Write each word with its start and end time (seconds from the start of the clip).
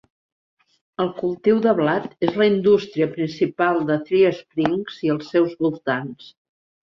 El 1.03 1.09
cultiu 1.17 1.59
de 1.65 1.73
blat 1.79 2.07
és 2.27 2.39
la 2.41 2.47
indústria 2.51 3.09
principal 3.17 3.77
de 3.91 3.99
Three 4.07 4.33
Springs 4.39 4.97
i 5.09 5.13
els 5.17 5.29
seus 5.35 5.53
voltants. 5.67 6.33